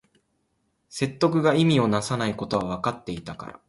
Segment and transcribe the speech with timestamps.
[0.89, 3.59] 説得が意味をなさないことはわかっていたから